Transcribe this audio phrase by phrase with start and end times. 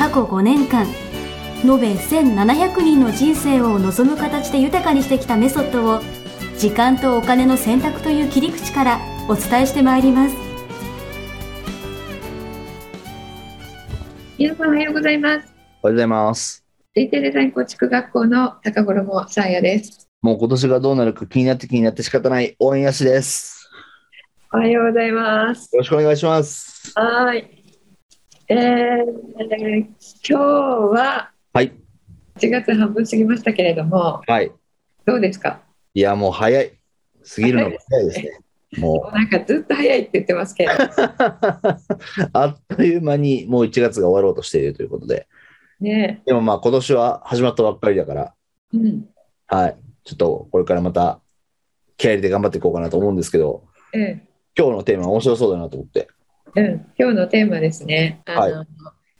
[0.00, 0.86] 過去5年間
[1.62, 6.00] 延べ1700人の人生を望む形で豊かにしてきたメソッドを
[6.56, 10.36] 時間とお金の選択という切り口からお伝えしてまいります
[14.38, 16.64] 皆さんおはようございますおはようございます。
[16.94, 23.70] 人生デザイン構築学校の高頃もさあやですもう今年がどうなるか気になって気になって仕方ない応援やしです。
[24.52, 26.92] おはようございますよろしくお願いします。
[26.94, 27.59] はーい
[28.52, 29.06] えー、
[29.78, 29.92] 今
[30.28, 31.72] 日ははい。
[32.36, 34.50] 1月半分過ぎましたけれどもはい。
[35.04, 35.60] どうですか？
[35.94, 36.72] いや、もう早い。
[37.32, 38.40] 過ぎるのが早いですね。
[38.82, 40.76] もなんかずっと早いって言ってますけどう、
[42.32, 45.28] あっという間にもう1月が終わろうとしているということで。
[45.80, 48.34] ねでもまあ今年は始まったばっかりだから、
[48.74, 49.08] うん
[49.46, 49.76] はい。
[50.02, 51.20] ちょっとこれからまた
[51.96, 54.22] 気合い入れて頑張っていこうかなと思うんですけど、うん
[54.58, 56.08] 今日のテーマ面白そうだなと思って。
[56.56, 58.64] うん、今日のテーマですねあの、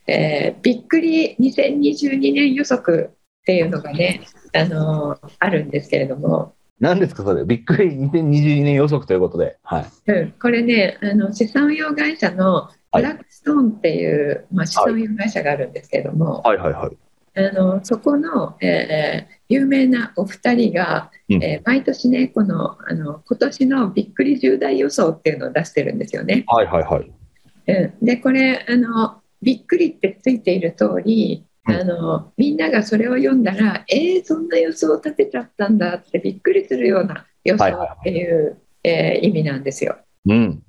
[0.06, 7.44] えーびっくり2022年予測っていうのがねあのあるんですけれども何ですかそれ？
[7.44, 9.58] びっくり2022年予測ということで。
[9.62, 9.86] はい。
[10.06, 16.96] うん、これねあの資産運用会社のブラックストーンっていう、まあ、資産運用会社があるんですけれども、はいはいはい。
[17.38, 26.44] あのそこの、えー有名なお二人が、うんえー毎年ねこのあの今年のびっくり重大予想っていうのを出してるんですよね。
[26.46, 27.12] はいはいはい。
[27.66, 27.72] う
[28.02, 39.98] ん、でこれあのびっくりってついている通りうんあのみんながそれを読んだらえー、そんな予想を立てちゃったんだってびっくりするような予想っていう、えー意味なんですよ。
[40.26, 40.62] うん。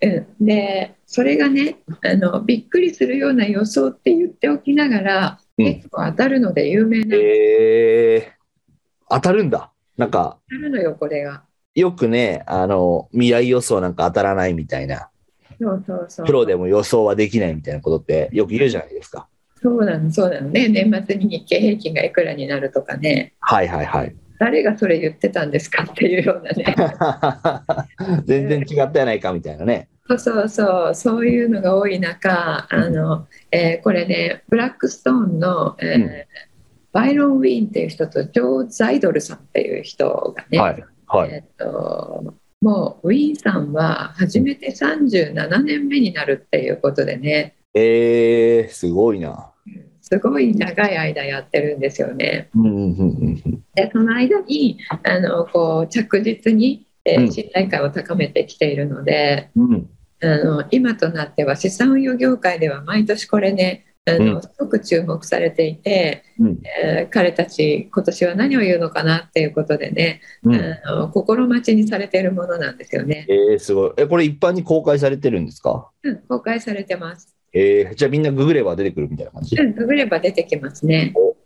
[0.00, 0.06] う
[0.40, 8.42] ん、でそれがねあのびっくりするような予想って言っておきながら、うん結構当たるので有名な、えー、
[9.08, 9.70] 当たるんだ。
[9.96, 11.44] なんか、当たるのよこれが。
[11.74, 15.10] よくね、あの、未来予想なんか当たらないみたいな、
[15.62, 19.28] そうそうそうプロでも予想はできないみたいなことってよく言うじゃないですか。
[19.62, 24.14] そうなのそうなのね年末に日経平均がいくらになるとかねはいはいはい。
[24.40, 26.74] 誰がそれ言ってたんですかっていうようなね
[28.26, 29.88] 全然違ったやないかみたいなね。
[30.08, 36.10] そうそうそうそういうのが多い中あの、えーこれねブラックストーンの、えーうん
[36.92, 40.84] バイロン・ウィーンっていう人とジョー・ザイドルさんっていう人がね、はい。
[41.06, 41.30] はい。
[41.30, 42.31] えっと
[42.62, 49.50] もうウィーンさんは初めて37年目になるっていうことでねえー、すごいな。
[50.00, 52.50] すごい長い間やってるんですよね。
[53.74, 59.90] でその間にあのこう着実に、えーうん信頼感を高めてきているので、うん。
[60.22, 70.54] あの今となっては資産運用業界では毎年これねあの、うんすごく注目されていて、うんえー彼たち今年は何を言うのかなっていうことでね、うん。
[70.84, 73.26] あの心待ちにされているものなんですよね。
[73.28, 73.92] えー、すごい。
[73.96, 75.90] え、これ一般に公開されてるんですか？
[76.02, 77.36] うん公開されてます。
[77.52, 79.56] えー、じゃあみんなググれば出てくるみたいな感じ？
[79.56, 81.36] うんググれば出てきますねお。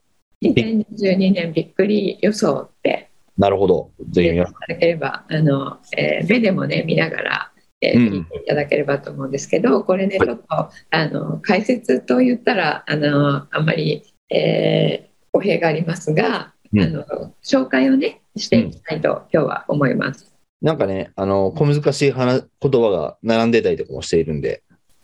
[0.42, 3.90] 2022年びっくり予想ってなるほど。
[4.10, 4.54] ぜひい皆さん。
[4.54, 7.52] ただければあの、えー目でもね見ながら、
[7.94, 10.44] えーうん聞いていただければと思うんですけどこれねはいちょっと
[10.90, 20.32] あの解説と言ったらあのあんまり、えー語弊がありますが、うんあの紹介をねしていきたいと、今日は思います。
[20.62, 24.62] なんかね、あの、小難しい話言葉が並んでたりとかもしているんで、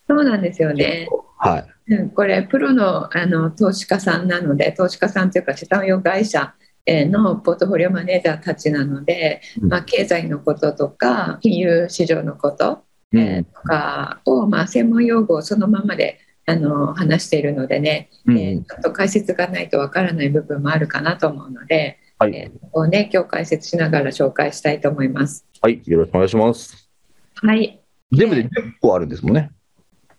[0.09, 1.09] そうなんですよね。
[1.39, 1.95] はい。
[1.95, 25.47] うん、これプロのあの投資家さんなので投資家さんというか資産運用会社えーのポートフォリオマネージャーたちなので、うんまあ、経済のこととか金融市場のこと、うんえーとかを、まあ、専門用語をそのままであの話しているのでね、うんえーちょっと解説がないとわからない部分もあるかなと思うので、はい、えーここをね今日解説しながら紹介したいと思います。
[25.61, 26.91] はい、よろしくお願いします。
[27.35, 27.79] はい
[28.11, 28.49] 全部で10
[28.81, 29.51] 個あるんですもんね。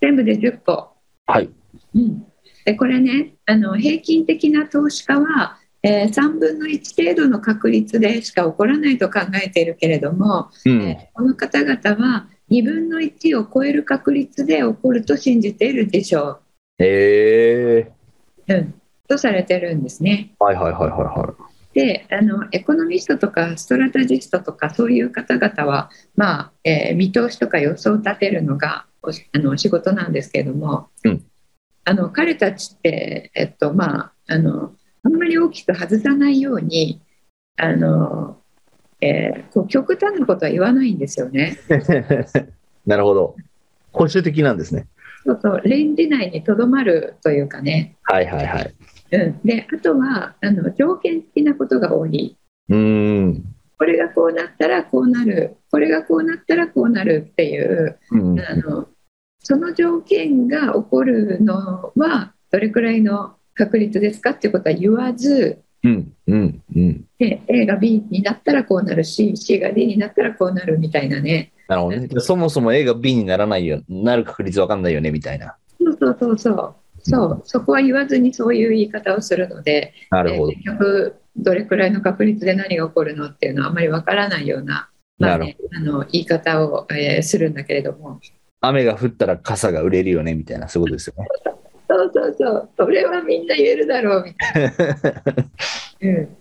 [0.01, 0.93] 全部で10個
[1.25, 1.49] はい。
[1.95, 2.25] うん、
[2.65, 10.81] でこれねあの平均的な投資家は、えー3分の1程度の確率でしか起こらないと考えているけれども、うん。
[10.81, 16.39] えーこの方々は2分の1を超える確率で起こると信じているでしょ
[16.79, 17.91] え
[18.47, 18.73] う、うん、
[19.07, 20.33] とされてるんですね。
[20.39, 21.35] ー、はいはいはいはいは
[21.73, 31.25] であのエコノミストとかストラタジストとかそういう方々は、まあえー見通しとか予想を立てるのがおあの仕事なんですけれども、うん。
[31.85, 37.01] あの彼たちって、えっとまあ、あのあんまり大きく外さないように
[37.57, 38.37] あの、
[39.01, 41.57] えーこう極端なことは言わないんですよね。
[42.85, 43.35] なるほど。
[43.91, 44.87] 保守的なんですね。
[45.25, 48.75] そうそうレンジ内にとどまるというかね、はいはいはい。
[49.11, 52.35] うん、であとはあの条件付きなことが多い。
[52.69, 53.43] うーん。
[53.77, 58.87] これがこうなったらこうなるこれがこうなったらこうなるっていううんあの
[59.39, 67.05] その条件が起こるのはどれくらいの確率ですかっていうことは言わずうんうんうん。
[67.19, 72.09] で A が B になったらこうなるし C が D になったらこうなるみたいなねなるほどね。
[72.19, 75.55] そもそも A が B にならないよ、なる確率わかんないよね、みたいな。
[75.79, 80.55] そうそうそうそうそうそこは言わずにそういう言い方をするのでなるほどえ。
[80.55, 84.89] 結局どれくらいの確率で何が起こるのっていうのはあまりわからないような、
[85.19, 88.21] まあなね、あの言い方を、えーするんだけれども
[88.61, 91.27] 雨が降ったら傘が売れるよね、みたいな、そういうことですよね。
[92.45, 94.73] そうそうそうそれはみんな言えるだろうみたいな。
[96.01, 96.37] うん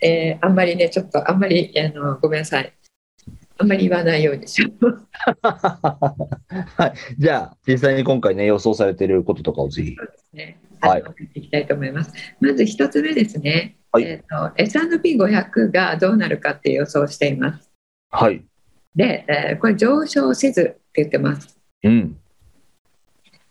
[0.00, 2.72] えーあんまりね、ちょっとあんまりあのごめんなさい。
[3.56, 5.06] あんまり言わないようにしよう。
[5.40, 6.92] はい。
[7.18, 9.96] じゃあ、実際に今回ね、予想されていることとかをぜひ。
[10.32, 11.04] ね、はい
[11.34, 12.12] いきたいと思います。
[12.40, 13.76] まず一つ目ですね。
[13.92, 17.70] はいえー、と S&P500 がどうなるかって予想をしています。
[18.10, 18.44] はい。
[18.96, 21.56] で、えーこれ上昇せずって言ってます。
[21.84, 22.18] うん。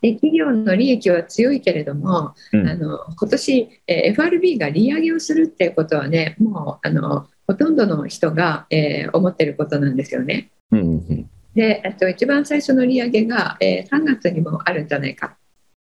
[0.03, 10.51] で企業の利益は強いけれども、うんあの今年、えー FRB が利上げをするっていうことはね、もうあのほとんどの人が、えー思ってることなんですよね。
[10.71, 15.37] うんうんで、えっと、一番最初の利上げが、えー3月にもあるんじゃないか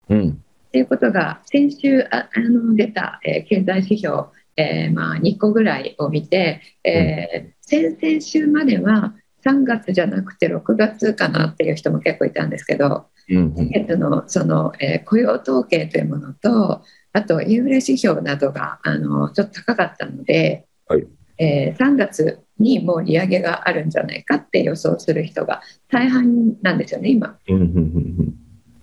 [0.10, 0.30] うん。
[0.30, 4.24] っていうことが先週ああの出た、えー経済指標、
[4.58, 9.14] えーまあ、2個ぐらいを見て、えー先々週までは
[9.46, 13.56] 3月じゃなくて6月かなっていう人も結構いたんですけど、うんうん。
[13.56, 16.84] 先月のその、えー雇用統計というものと
[17.14, 27.38] あとインフレ指標などがあのちょっと高かったので、はいえー3月にもう利上げがあるんじゃないかって予想する人が大半なんですよね今。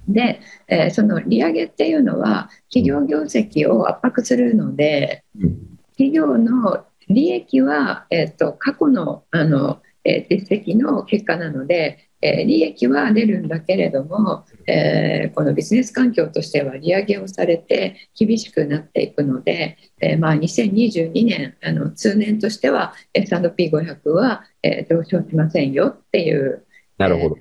[0.09, 26.65] で、えーその利上げっていうのは企業業績を圧迫するのでうん企業の利益は、えー、と過去のあの、えー実績の結果なので、えー利益は出るんだけれども、えーこのビジネス環境としては利上げをされて厳しくなっていくので、えーまあ、2022年あの通年としては S&P500 は、えー上昇しませんよっていう
[26.99, 27.37] なるほど。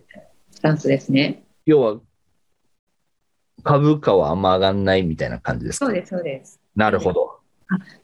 [0.51, 1.43] スタンスですね。
[1.65, 1.99] 要は、
[3.63, 5.85] 株価はあんま上がんないみたいな感じですか？
[5.85, 7.34] そうですそうですなるほど。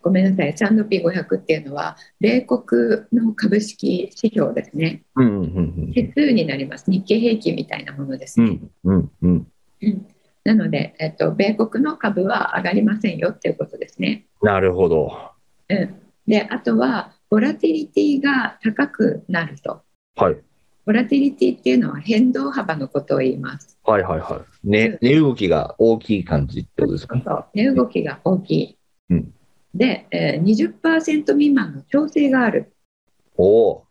[0.02, 5.04] ごめんなさい、S&P500 っていうのは、米国の株式指標ですね。
[5.16, 6.90] うんうん指数になります。
[6.90, 8.60] 日経平均みたいなものですね。
[8.84, 8.96] うん。
[8.96, 9.48] うんうんうん。
[9.82, 10.08] うん
[10.44, 14.26] なので、えっと、米国の株は上がりませんよっていうことですね。
[14.42, 15.32] なるほど。
[15.70, 19.84] うん、で、あとは、ボラティリティが高くなると。
[20.16, 20.38] はい。
[20.86, 23.78] ボラティリティっていうのは変動幅のことを言います。
[23.84, 24.68] はいはいはい。
[24.68, 27.24] ね、値動きが大きい感じってことですかね。
[27.24, 28.78] そう値動きが大きい。
[29.12, 29.34] うん
[29.74, 32.74] で、えー、20%未満の調整がある。
[33.38, 33.88] おお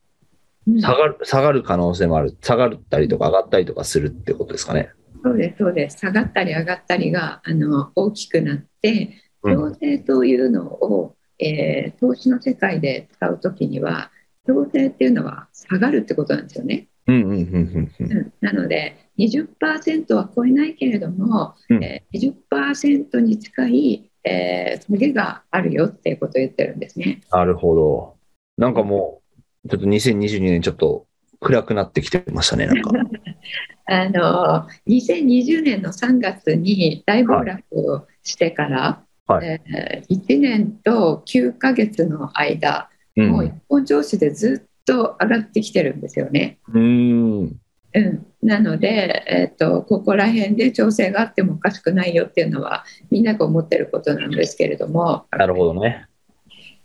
[0.67, 2.37] うんー、下がる、下がる可能性もある。
[2.41, 4.91] 下がったりとか上がったりとかするってことですかね。
[5.23, 5.99] そうです、そうです。
[5.99, 14.11] 下がったり上がったりがあの大きくなって、うん調整というのを、えー投資の世界で使うときには、
[14.47, 16.89] 調整っていうのは下がるってことなんですよね。
[17.07, 18.13] うんうんうんうんうん。
[18.13, 27.21] うんなので、20%は超えないけれども、うんえー20%に近い、えー下げがあるよっていうことを言ってるんですね。
[27.31, 28.17] なるほど。
[28.57, 29.23] なんかも
[29.65, 31.07] う、ちょっと2022年ちょっと
[31.41, 32.91] 暗くなってきてましたね、なんか。
[33.87, 37.63] あの2020年の3月に大暴落
[37.93, 43.23] をしてから、はいえ1年と9ヶ月の間、う。
[43.23, 46.59] もうん一本調子でずっと上がってきてるんですよね。
[46.69, 47.60] うーん。
[47.93, 56.07] うん、なので、えっとここら辺で調整があってもおかしくないよっていうのはみんなが思ってることなんですけれどもなるほどね。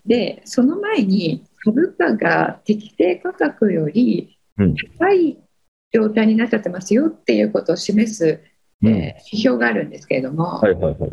[0.05, 5.37] でその前に株価が適正価格よりうん高い
[5.93, 8.41] 状態になっちゃってますよっていうことを示す、
[8.81, 8.89] うん。
[8.89, 11.11] えー指標があるんですけれども、はいはいはい。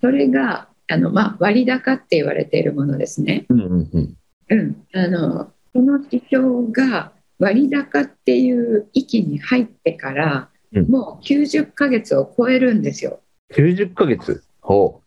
[0.00, 3.46] それがあの、まあ、割高って言われているものですね。
[3.48, 4.16] うんうんうん。
[4.50, 7.11] うん、あのこの指標が
[7.42, 13.20] 割高っていう域に入ってから、うんもう90ヶ月を超えるんですよ。
[13.54, 14.42] 90ヶ月？
[14.62, 15.02] ほ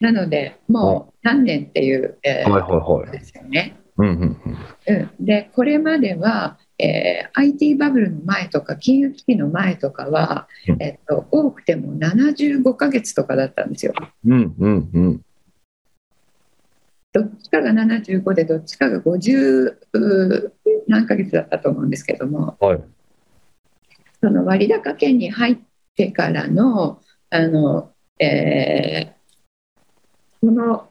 [0.00, 2.48] なので、もう何年っていう、えう。
[2.48, 3.10] ーはいはいはい。
[3.10, 3.76] ですよね。
[3.98, 4.40] うんうん
[4.88, 4.96] うん。
[4.96, 13.92] うん、で、これまでは、えー IT バブルの前とか金融危機の前とかは、うんえっと、多くても75ヶ月とかだったんですよ。
[14.24, 15.20] うん、うん、うん。
[17.12, 20.55] どっちかが75でどっちかが50う
[20.88, 22.84] 何ヶ月だったと思うんですけどもはい。
[24.20, 25.58] その割高圏に入っ
[25.96, 27.00] てからの
[27.30, 29.16] あの、えー
[30.40, 30.90] この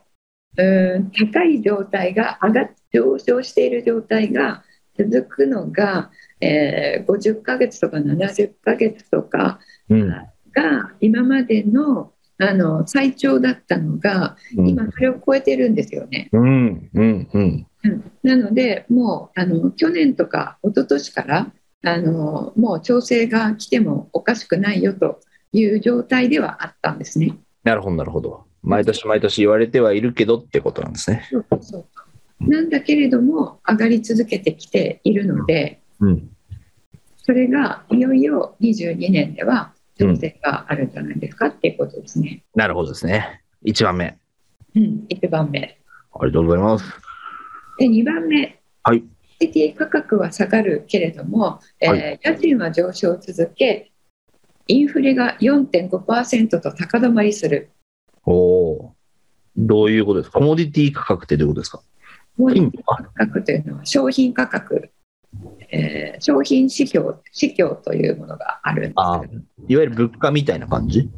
[0.58, 4.64] うん高い状態が上がっ上昇している状態が
[4.98, 6.12] 続くのが、
[6.42, 9.60] えー50ヶ月とか70ヶ月とか
[9.90, 10.10] うん。
[10.10, 16.30] が今までのあの最長だったのが今それを超えてるんですよね。
[16.32, 17.68] うん、うん、うん。
[17.84, 21.52] うんなので、もうあの去年とか一昨年から
[21.84, 25.20] あのもう調整が来てもおかしくないよと
[25.54, 27.38] いう状態ではあったんですね。
[27.64, 28.46] なるほど、なるほど。
[28.64, 31.28] 毎年毎年言われてはいるけどってことなんですね。
[31.30, 36.30] そうそうなんだけれども上がり続けてきているので、うん。
[37.18, 42.44] それがいよいよ22年では調整があるんじゃないですかっていうことですね。
[42.56, 43.42] なるほどですね。
[43.66, 44.18] 1番目。
[44.76, 45.80] うん、1番目。
[46.14, 46.86] ありがとうございます。
[47.80, 49.04] で2番目、はい。
[49.42, 53.92] CT 価格は下がるけれども、えーは家賃は上昇を続け、
[54.68, 57.70] インフレが4.5%と高止まりする。
[58.24, 58.96] おおー。
[59.58, 60.40] どういうことですか？
[60.40, 61.82] コモディティ価格ってどういうことですか？
[62.38, 64.90] モディ金価格というのは商品価格、
[65.72, 69.34] えー商品指標指標というものがあるんですあけど、
[69.68, 71.10] いわゆる物価みたいな感じ？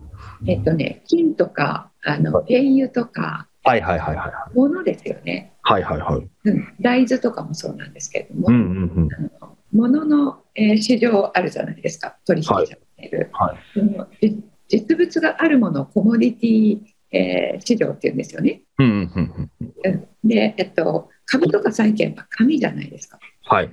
[0.47, 4.31] えっとね、金とかあの原油とかはいはいはいはい。
[4.55, 6.29] 物ですよね、はいはいはい。
[6.45, 9.09] うん、大豆とかもそうなんですけれども、うんうんうん。
[9.13, 13.29] あの物の、えー市場あるじゃないですか、取引されている。
[13.33, 16.79] はいそのじ実物があるものをコモディティ、
[17.11, 18.61] えー市場っていうんですよね。
[18.79, 19.73] うんうんうんうん。
[19.83, 23.19] うんで、えっと、株とか債券は紙じゃないですか。
[23.45, 23.69] はい。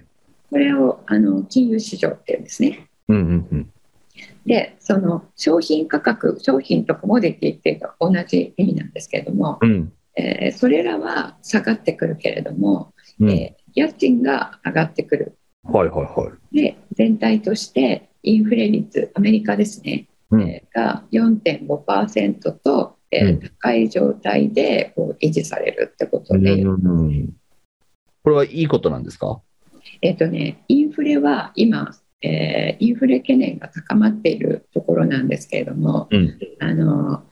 [0.54, 2.86] これをあの金融市場っていうんですね。
[3.08, 3.70] うんうんうん。
[4.46, 9.92] で、その商品価格、商品とコモディティっていうのは同じ意味なんですけれども、うん。
[10.16, 13.30] えーそれらは下がってくるけれども、うん。
[13.32, 15.36] えー家賃が上がってくる。
[15.64, 16.56] はいはいはい。
[16.56, 20.42] で、全体としてインフレ率、アメリカですね、うん。
[20.42, 27.32] えーが4.5%と、えーうん高い状態でこう維持されるってことで、うん
[28.22, 29.40] これはいいことなんですか？
[30.04, 36.38] えっとね、インフレは今、えーインフレ懸念が高まっているところなんですけれども、うん。
[36.60, 37.22] あの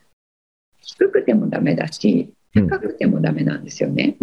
[0.80, 4.16] 低くてもダメだし、うん高くてもダメなんですよね。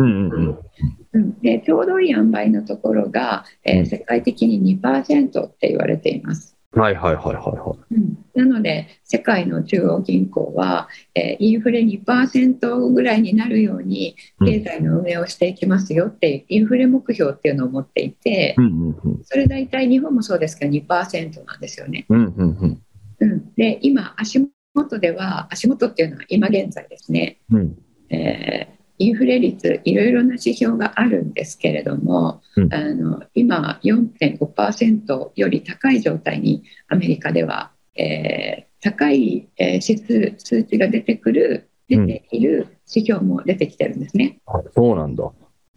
[1.42, 6.59] でちょうどいい塩梅のところが、えーうん世界的に2%って言われています。
[6.72, 18.62] はいはいはいはいはうんなので、世界の中央銀行は、えーインフレ2%ぐらいになるようにうん経済の運営をしていきますよっていうインフレ目標っていうのを持っていてい。
[18.62, 19.22] う、んうんうん。
[19.24, 22.06] それ大体日本もそうですけど2%なんですよね。
[22.10, 22.82] うんうんうん。
[23.20, 24.40] うん、で、今、足
[24.74, 27.78] 元では、足元っていうのは今現在ですね、うん。
[28.10, 44.40] えーインフレ率、いろいろな指標があるんですけれども、うんあの今、4.5%より高い状態にアメリカでは、えー高い、えー指数、数値が出てくる、出ている指標も出てきてるんですね。
[44.46, 45.32] あ、そうなんだ。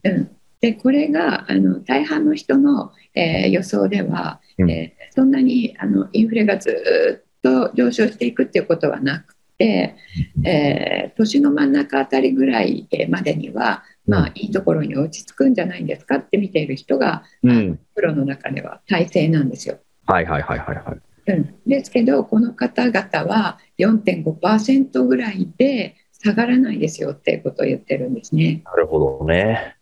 [0.04, 17.80] うん、でこれがあの大半の人の、えー予想では、うんえーそんなにあのインフレがずっと上昇していくっていうことはなくて、えー年の真ん中あたりぐらいえーまでには、まあ、いいところに落ち着くんじゃないんですかって見ている人が、うん。
[17.94, 19.78] プロの中では大勢なんですよ。
[20.06, 21.32] はいはいはいはいはい。
[21.32, 28.62] うん、ですけどこの方々は4.5%ぐらいで下がらないですよっていうことを言ってるんですね。
[28.64, 29.76] なるほどね。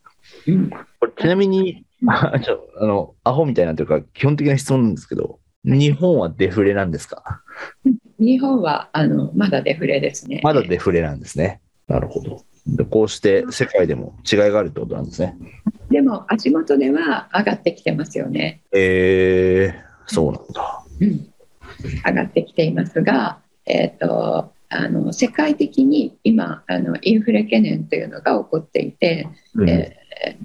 [0.46, 7.42] うんこれちなみに、あちょあの、アホみたいなというか、基本的な質問なんですけど、日本はデフレなんですか？
[8.20, 10.40] 日本はあのまだデフレですね。
[10.44, 11.60] まだデフレなんですね。
[11.88, 12.44] なるほど。
[12.66, 15.36] でこうして世界でも違いがあるってことなんですね。
[15.90, 18.60] でも足元では上がってきてますよね。
[18.72, 20.84] えー、そうなんだ。
[21.00, 21.32] うん、
[22.06, 30.00] 上がってきていますが、えー、とあの世界的に今あのインフレ懸念というのが起こっていて、うんえー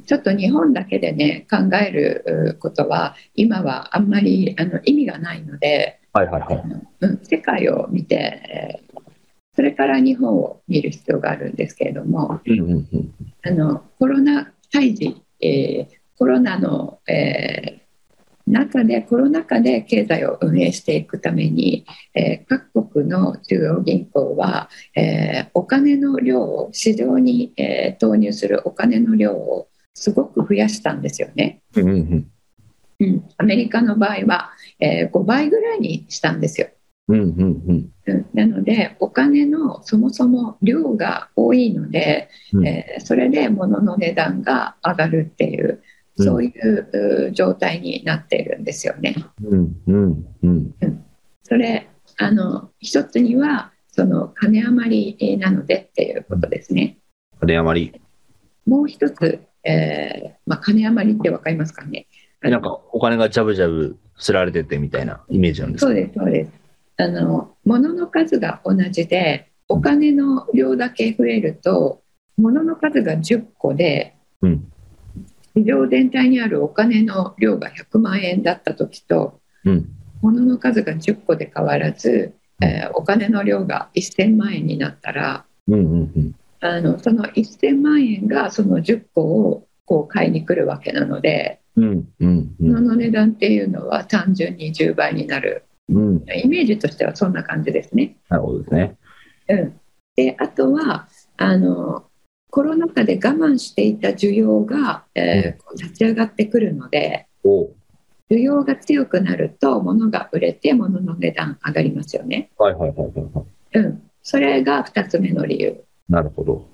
[0.05, 6.63] ちょっと日本だけでね考えるうことは今はあんまりあの意味がないので、はいはいはい。
[7.01, 8.85] うん、世界を見てえー
[9.55, 13.13] それから日本を見る必要があるんですけれどもうんうんうん
[13.45, 17.85] あのコロナ胎児、えーコロナの、えー
[18.47, 31.61] 中でコロナ禍で経済を運営していくために、えー各国の中央銀行は、えーお金の量を市場に、えー投入するお金の量をすごく増やしたんですよね。
[31.75, 32.31] うんうん
[32.99, 36.67] うん、アメリカの場合は、えー5倍ぐらいにしたんですよ。
[37.07, 37.89] うんうんうん。
[38.07, 45.81] うん、なのでお金のそもそも量が多いので、うんえーそれで物の値段が上がるっていう
[46.17, 49.15] そういうう状態になっているんですよね。
[49.43, 50.75] うんうんうん。
[51.43, 51.87] それ
[52.17, 56.97] あの一つにはその金余りなのでっていうことですね。
[57.39, 58.01] 金余り。
[58.65, 62.07] もう一つ、えーまあ、金余りって分かりますかね？
[62.45, 65.87] えなんかお金がジャブジャブすられててみたいなイメージなんですか？
[65.87, 66.51] そうですそうです
[66.97, 72.01] あの物の数が同じでお金の量だけ増えると
[72.37, 74.71] 物の数が10個でうん。
[75.57, 79.89] 市場全体にあるお金の量が100万円だった時とうん。
[80.21, 86.35] 物の数が10個で変わらず、えーお金の量が1000万円になったらうんうんうん。
[86.61, 92.73] あのその1000万円がその10個をこう買いに来るわけなのでうんうんうん。
[92.73, 96.25] 物の値段っていうのは単純に10倍になるうん。
[96.33, 98.17] イメージとしてはそんな感じですね。
[98.29, 98.97] なるほどですね。
[99.49, 99.79] うん、
[100.15, 102.05] であとはあの
[102.49, 107.65] コロナ禍で我慢していた需要が、えー立ち上がってくるのでお
[108.31, 112.49] 需要が強くなると物が売れて物の値段上がりますよね。
[112.57, 113.79] はいはいはいはいはい。
[113.79, 115.83] うん、それが2つ目の理由。
[116.09, 116.65] なるほど。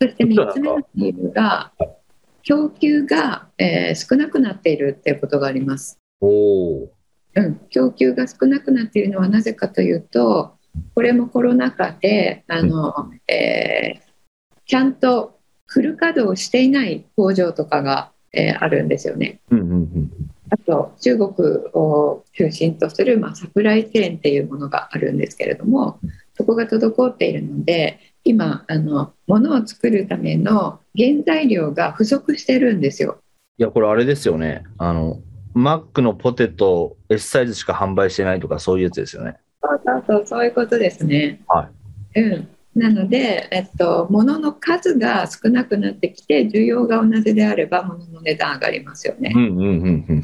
[0.00, 1.72] そして3つ目の理由が
[2.42, 5.98] 供給が、えー少なくなっているっていうことがあります。
[6.20, 6.92] おお。
[7.34, 10.52] うん、供給が少なくなっているのはなぜかというと
[10.94, 14.12] これもコロナ禍であの、えー
[14.64, 19.40] ちゃんとフル稼働していない工場とかが、えーあるんですよね。
[19.50, 20.10] うんうんうん。
[20.52, 21.32] あと中国
[21.72, 25.98] を中心とする、まあ、サプライチェーンっていうものがあるんですけれども
[26.36, 33.18] そこが滞っているので今あの物を作るための原材料が不足してるんですよ。
[33.58, 34.64] いや、これあれですよね。
[34.78, 35.20] あの、
[35.54, 39.36] マックのポテト S サイズしか販売してないとかそういうやつですよね。
[39.62, 41.40] そうそうそうそういうことですね。
[41.48, 41.68] は
[42.14, 49.32] うん、なので、えっと、物の数が少なくなってきて需要が同じであれば物の値段上がりますよね。
[49.34, 50.22] うんうんうんうん。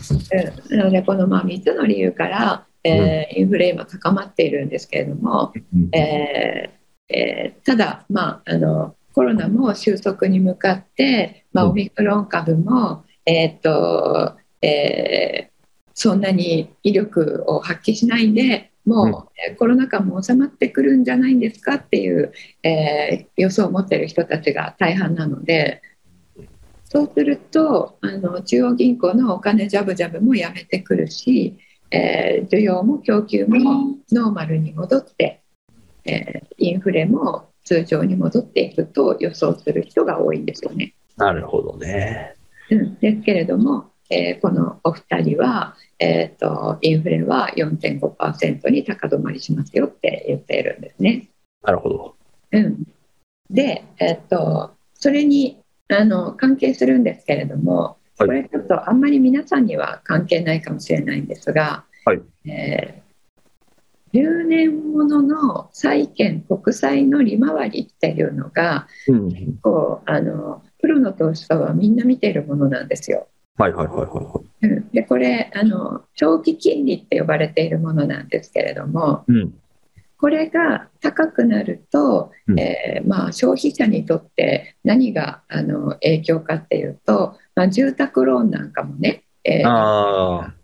[0.73, 6.78] うん、なのでこのまあ3つの理由から、えーインフレ今高まっているんですけれども、うんえー
[7.09, 11.71] えーただ、まあ、あのコロナも収束に向かって、まあ、うん。
[11.73, 15.59] オミクロン株も、えーっとえー
[15.95, 25.83] そんなに威力を発揮しないでもう、えーコロナ禍も収まってくるんじゃないんですかっていう、えー予想を持っている人たちが大半なので
[26.85, 31.59] そうするとあの中央銀行のお金ジャブジャブもやめてくるし、
[31.91, 33.59] えー需要も供給も
[34.13, 35.43] ノーマルに戻って、
[36.09, 40.95] えーインフレも通常に戻っていくと予想する人が多いんですよね。
[41.17, 42.35] なるほどね。
[42.71, 51.29] うん、ですけれども、えーこのお二人は、えー、とインフレは4.5%に高止まりしますよって言っているんですね。
[51.63, 52.17] なるほど。
[52.53, 52.85] うん、
[53.51, 63.08] で、えっと、それにあの関係するんですけれども、はいこれちょっとあんまり皆さんには関係ないかもしれないんですが、はいえー
[64.15, 69.59] 10年ものの債券国債の利回りっていうのがうん。
[69.63, 73.29] こうあのプロの投資家はみんな見ているものなんですよ。
[73.57, 74.67] はいはいはいはいはい。
[74.69, 79.55] うんでこれあの長期金利って呼ばれているものなんですけれども、うん。
[80.21, 90.55] これが高くなると、うんえーまあ、消費者にとって何があの影響かっていうと、まあ、住宅ローンなんかもね、えーあ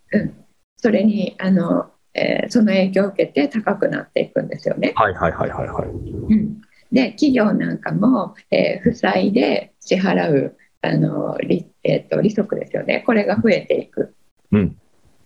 [0.85, 4.93] それにあの、えーその影響を受けて高くなっていくんですよね。
[4.97, 5.03] あ。
[5.03, 5.89] はいはいはいはいはい。
[5.89, 6.61] うん
[6.93, 14.15] で企業なんかも、えー負債で支払うあの利,、えー、と利息ですよねこれが増えていく。
[14.53, 14.77] うん。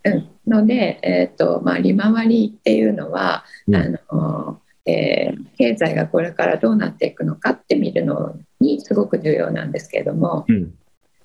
[0.05, 10.75] うん、ので、えーとまあ、利回りっていうのは、うんあのえー経済がこれからどうなっていくのかって見るのにすごく重要なんですけれどもうん。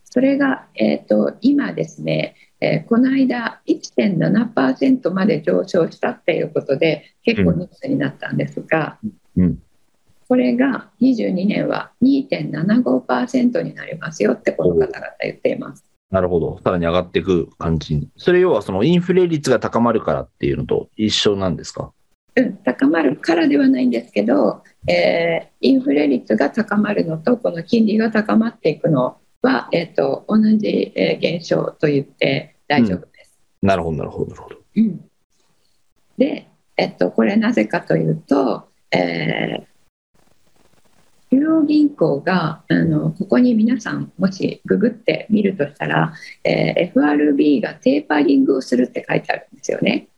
[0.06, 8.98] それが、えー、と今ですね、えーこの間1.7%まで上昇したっていうことで結構ニュースになったんですが、
[9.36, 9.60] うん。
[10.30, 15.84] これが22年は2.75%になりますよってこの方々言っています。
[16.12, 16.60] なるほど。
[16.64, 18.08] さらに上がっていく感じに。
[18.18, 21.92] それ要はそのインフレ率が高まるからっていうのと一緒なんですか？
[22.36, 33.40] うん、高まるからではないんですけど、えーインフレ率が高まるのとこの金利が高まっていくのは、えー、と同じ、えー現象と言って大丈夫です。
[33.62, 34.58] なるほどなるほどなるほど。
[34.76, 35.10] うん
[36.18, 36.48] で、
[36.78, 39.74] えっと、これなぜかというと、えー
[41.32, 50.10] 中央銀行があのここに皆さんもしググってみるとしたら、えー FRB がテーパリングをするって書いてあるんですよね。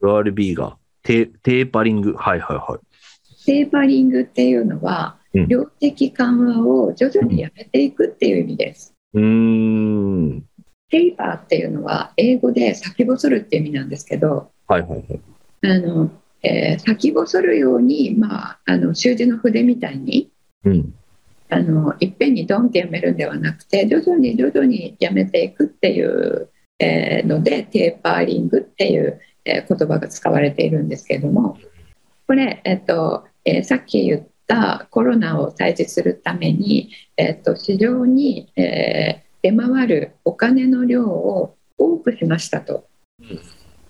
[0.00, 2.14] FRB がテテーパリング。
[2.14, 3.44] はいはいはい。
[3.44, 8.94] テーパリングっていうのは、うん量的緩和を徐々にやめていくっていう意味です。
[9.12, 10.44] うーん。
[10.90, 15.20] テーパーっていうのは英語で先細るっていう意味なんですけど、はいはいはい。
[15.62, 16.10] あの
[16.42, 20.30] えー先細るように、まあ、あの習字の筆みたいに
[20.64, 20.94] うん。
[21.52, 26.48] あのいっぺんにドンってやめるんではなくて徐々に徐々にやめていくっていう、
[26.78, 31.58] えーのでテーパーリングっていう、えー言葉が使われているんですけれども
[32.26, 42.86] これ、えっとえーさっき言ったコロナを退治するために、えっと市場に、えー出回るお金の量を多くしましたと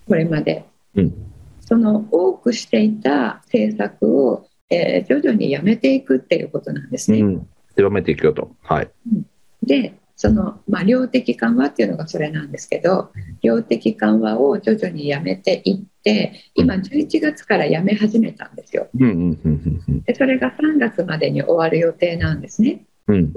[0.07, 0.65] これまで。
[0.95, 1.13] うん。
[1.61, 7.19] その多くしていた政策を、えー徐々にやめていくっていうことなんですね。
[7.19, 7.47] うん。
[7.75, 8.51] 狭めていくよと。
[8.61, 8.89] はい。
[9.63, 13.11] でその、まあ、量的緩和っていうのがそれなんですけど
[13.41, 18.89] 量的緩和を徐々にやめていって今11月からやめ始めたんですよ。
[20.05, 22.83] でそれが3月までに終わる予定なんですね。
[23.07, 23.15] うん。
[23.15, 23.33] うん。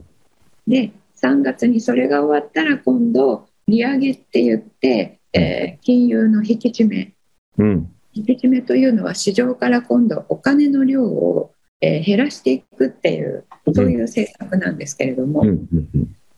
[0.66, 0.92] で
[1.24, 7.14] 3月にそれが終わったら今度利上げって言って、えー金融の引き締め
[7.58, 7.90] うん。
[8.12, 15.68] 引き締めというのは市場から今度お金の量を、えー減らしていくっていうそういう政策なんですけれども、うん。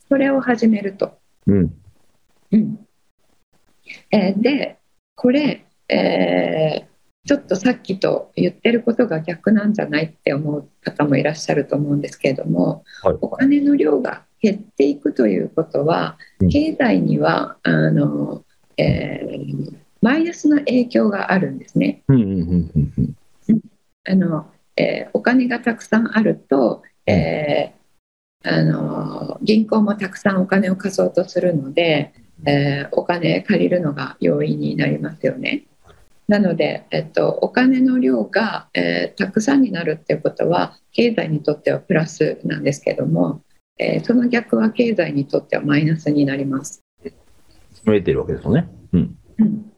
[0.07, 1.17] それを始めると。
[1.47, 1.73] うん。
[2.51, 2.79] うん
[4.11, 4.77] えーで
[5.15, 6.97] これ、えー
[7.27, 18.43] ちょっとさっきと言ってることが逆なんじゃないって思う方もいらっしゃると思うんですけれども、はいお金の量が減っていくということはうん経済にはあの、
[18.77, 22.03] えーマイナスの影響があるんですね。
[24.07, 24.45] あの
[24.75, 27.77] えーお金がたくさんあると、えー
[28.43, 32.13] あの銀行もたくさんお金を貸そうとするので、
[32.45, 35.63] えーお金借りるのが容易になりますよね。
[36.27, 43.41] なので、えっと、お金の量が、えーたくさんになるっていうことは経済にとってはプラスなんですけども、
[43.79, 46.83] えーその逆は経済にとってはマイナスになります。
[47.85, 48.67] 増えてるわけですよね。
[48.93, 49.15] うん。
[49.39, 49.71] うん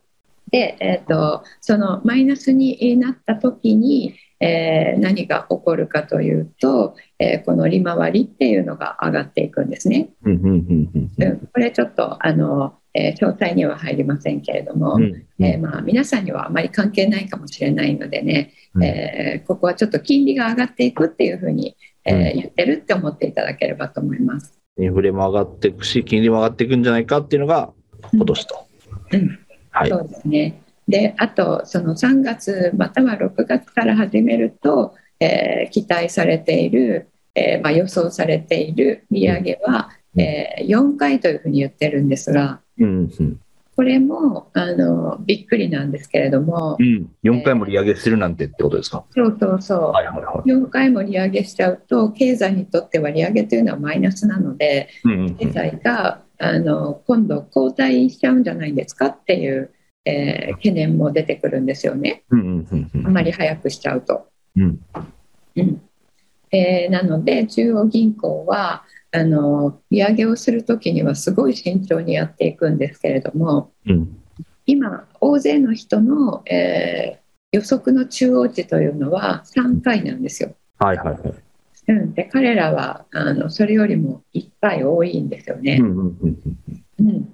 [0.51, 10.09] で、えー、とそのマイナスになった時に、えー何が起こるかというと、えーこの利回りっていうのが上がっていくんですね。
[10.23, 15.03] うんうんうんうんうんこれちょっとあの、えー詳細には入りませんけれども、うん。
[15.03, 24.59] うんえーまあ、皆さんにはあまり関係ないかもしれないのでね、うんえーここはちょっと金利が上がっていくっていうふうに、えーうん言ってるって思っていただければと思います。
[24.79, 27.73] インフレも上がっていくし、金利も上がっていくんじゃないかっていうのが
[28.13, 28.67] 今年と。
[29.11, 29.39] うん
[29.71, 29.89] はい。
[29.89, 30.61] そうですね。
[30.87, 43.39] で、あと、その3月または6月から始めると、えー期待されている、えーまあ、予想されている利上げは、うんえー4回というふうに言ってるんですが、うんうん
[43.79, 47.09] これもあのびっくりなんですけれどもう、ん。
[47.23, 49.05] 4回も利上げするなんてってことですか？
[49.15, 50.49] そうそうそう、はいはいはい。
[50.49, 59.71] 4回も利上げしちゃうと、経済にとっては利上げというのはマイナスなので、うんうんうん経済があの今度後退しちゃうんじゃないですかっていう、
[60.03, 62.23] えー懸念も出てくるんですよね。
[62.31, 64.27] うんうんうんうんあまり早くしちゃうと。
[64.57, 64.79] うん
[65.55, 65.81] うん
[66.51, 74.15] えーなので中央銀行はあの利上げをするときにはすごい慎重にやっていくんですけれどもうん
[74.65, 80.53] 今大勢の人の、えー予測の中央値というのは3回なんですよ。
[80.77, 81.33] はいはいはい。
[81.87, 85.79] うん、で彼らはあのそれよりも1回多いんですよね。
[85.81, 86.39] うんうんうん
[86.99, 87.33] うんうん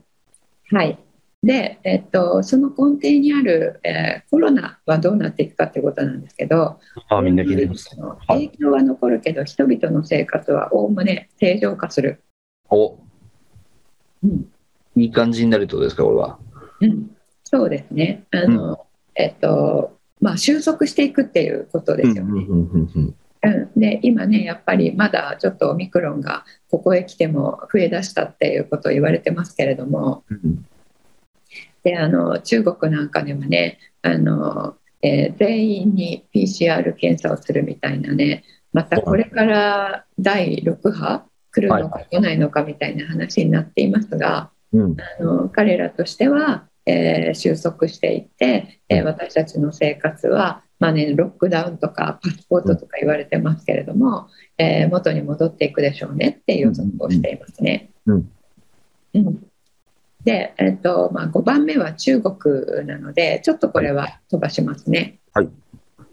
[0.71, 0.97] はい
[1.45, 6.79] で、えっと、その根底にある、えーコロナはどうなっていくかということなんですけど、
[7.09, 7.97] あ、みんな聞いてます。
[7.97, 12.23] の影響は残るけど、人々の生活はおおむね正常化する。
[12.69, 12.97] お、
[14.23, 14.47] うん。
[14.95, 16.39] いい感じになるとですか、これは。
[16.81, 17.11] うん、
[17.43, 18.23] そうですね。
[18.31, 22.23] あの、えっとまあ、収束していくっていうことですよね。
[22.23, 30.65] うんうんうんうんうん、で今ね、やっぱりまだちょっとオミクロンがここへ来ても増えだしたっていうことを言われてますけれども、うん
[31.85, 38.43] であの中国なんかではねあの、えー全員に PCR 検査をするみたいなね
[38.73, 44.97] またこれから第6波来るのか来ないのかみたいな話になっていますがうん。
[45.19, 57.91] あの彼らとしては、えー収束していって、えー私たちの生活は、まあね、ロックダウンとかパスポートとか言われてますけれども、えー元に戻っていくでしょうねっていう予測をしていますね。
[58.07, 58.31] うん。
[59.13, 59.47] うん
[60.25, 65.19] で、えっとまあ、5番目は中国なのでちょっとこれは飛ばしますね。
[65.33, 65.49] はい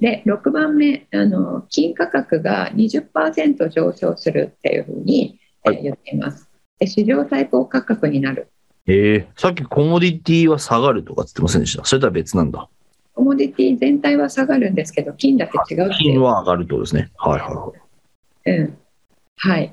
[0.01, 6.49] で6番目あの金価格が20%上昇するっていうふうに、えーはい言っています
[6.81, 8.49] で史上最高価格になる
[8.89, 11.85] ええさっきコモディティは下がるとかって言ってませんでした？
[11.85, 12.69] それとは別なんだ。
[13.15, 17.11] コモディティ全体は下がるんですけど金だけ違う金は上がるとですね。
[17.17, 17.73] はいはいは
[18.45, 18.59] い。
[18.59, 18.79] うん
[19.37, 19.73] はい、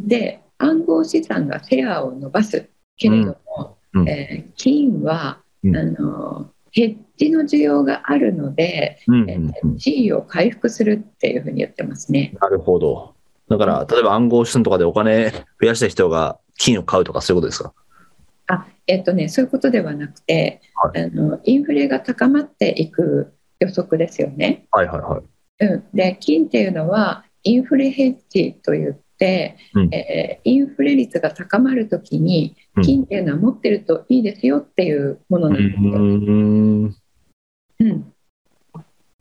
[0.00, 12.36] で暗号資産がシェアを伸ばすけれども、うんうんえー金は、うんあのヘッジの需要があるので、うんえー地位を回復するっていうふうに言ってますね。
[12.40, 13.14] なるほど。
[13.48, 17.72] だから、例えば暗号資産とかでお金増やした人が金を買うとかそういうことですか？
[18.48, 24.66] あえっとね、そういうことではなくて、はあのインフレが高まっていく予測ですよね。
[24.70, 25.64] はいはいはい。
[25.64, 29.00] うん、で金っていうのはインフレヘッジといって、
[29.74, 35.92] うんえーインフレ率が高まるときにうん金っていうのは持ってるといいですよっていうものうなんですよ。
[35.92, 36.96] ーん。
[37.80, 38.12] うん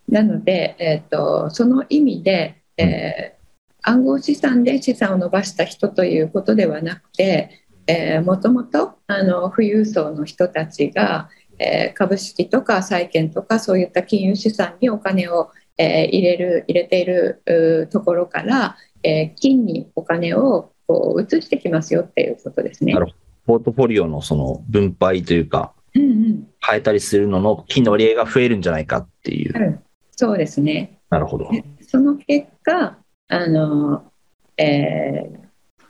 [0.10, 3.38] なので、えー、とその意味で、えー
[3.84, 7.52] 暗号資産で資産を伸ばした人ということではなくて、
[7.88, 18.76] えーもともとあの富裕層の人たちが、えー株式とか債券とかそういった金融資産にお金を、えー入れる入れているところから、
[19.08, 23.00] えー金にお金をこう移してきますよっていうことですねな。
[23.00, 23.08] る
[23.46, 29.58] ポートフォリオのその分配というか、うんうん変えたりするのの金の割合が増えるんじゃないかっていう。
[29.58, 29.80] うん
[30.12, 31.00] そうですね。
[31.10, 31.50] なるほど。
[31.50, 32.98] でその結果
[33.30, 34.12] あの、
[34.58, 35.48] えー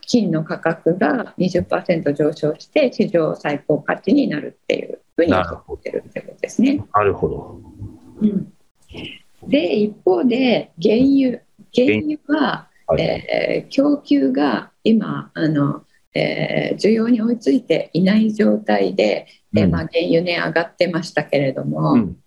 [0.10, 6.82] 金の価格が20%上昇して史上最高価値になるっていうふうに予測してるってことですね。
[6.93, 7.62] なるほど。
[8.21, 8.53] うん、
[9.49, 11.41] で一方で原油
[11.75, 22.17] 原油は、はいえー供給が今あの、えー需要に追いついていない状態で、えーうんまあ、原油ね上がってましたけれども、うん。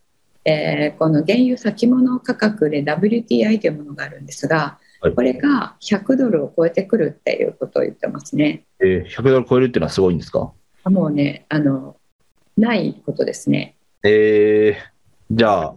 [0.44, 8.64] えーこの原油先物価格で WTI というものがあるんですが、はいこれが100ドルを超えてくるっていうことを言ってますね。
[8.80, 10.52] えー、100ドル超えるっていうのはすごいんですか？
[10.84, 11.96] もうね、あの
[12.58, 13.76] ないことですね。
[14.02, 14.76] えー、
[15.30, 15.74] じゃあ、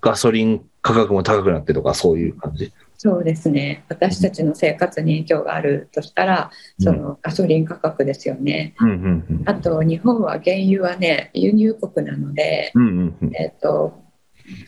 [0.00, 2.72] ガソリン価格も高くなってとか、そういう感じ？
[3.02, 3.82] そうですね。
[3.88, 8.74] 私たちの生活に影響があるとしたら、そのガソリン価格ですよね。
[8.78, 9.42] うんうんうん。
[9.46, 13.34] あと日本は原油はね輸入国なので、うんうんうん。
[13.34, 13.98] えっ、と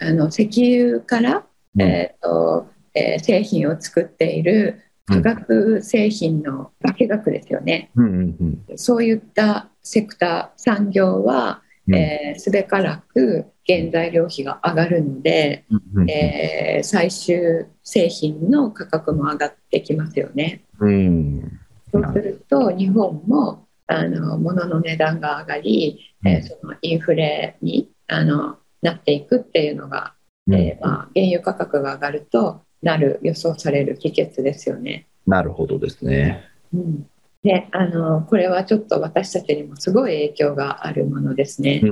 [0.00, 1.44] あの石油から、
[1.76, 7.90] うんえっ、と、えー製品を作っている化学製品の化学ですよね。
[7.96, 8.36] うんうん
[8.70, 8.78] うん。
[8.78, 15.64] そういったセクター産業は、うんえーすべからく原材料費が上がるので、
[15.94, 20.64] うんえー最終製品の価格も上がってきますよね。
[20.80, 21.60] うん。
[21.90, 30.14] そうすると日本もあの物の値段が上がり、えーそのインフレにあのなっていくっていうのが、
[30.46, 35.06] うんえーまあ、原油価格が上がるとなる予想される帰結ですよね。
[35.26, 36.44] なるほどですね。
[36.74, 37.06] うん
[37.42, 41.83] であのこれはちょっと私たちにもすごい影響があるものですね。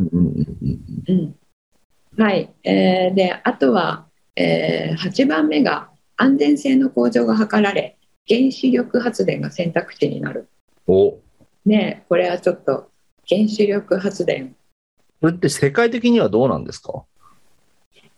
[2.17, 7.97] はい、えーであとは、えー8番目が安全性の向上が図られ
[8.29, 10.49] 原子力発電が選択肢になる。
[10.87, 11.19] お。
[11.67, 12.89] ねこれはちょっと
[13.29, 14.55] 原子力発電。
[15.21, 17.05] これって世界的にはどうなんですか？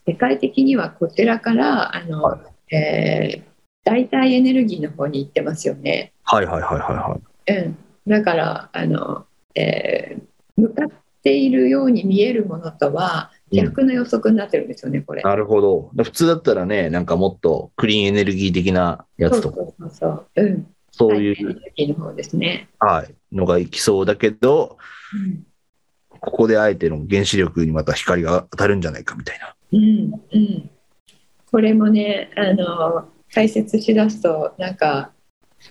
[0.07, 2.40] 世界的にはこちらからあの、は
[2.71, 3.52] えー
[3.85, 6.12] 代替エネルギーの方に行ってますよね。
[6.25, 7.53] はいはいはいはいはい。
[7.59, 10.23] うん、だからあの、えー
[10.55, 10.88] 向かっ
[11.23, 15.23] ているように見えるものとは逆の予測になってるんですよね、これ。
[15.23, 15.90] なるほど。
[16.03, 20.45] 普通だったらね、なんかもっとクリーンエネルギー的なやつとか、そうそうそうそう。
[20.45, 20.66] うん。
[20.90, 22.68] そうい代替エネう、ルギーの方ですね。
[22.79, 24.79] はい、のがいきそうだけど、
[25.14, 25.47] うん
[26.25, 29.57] ここであえての原子力にまた光が当たるんじゃないかみたいな。
[29.73, 30.71] うんうん、
[31.51, 35.12] これもねあの解説しだすとなんか、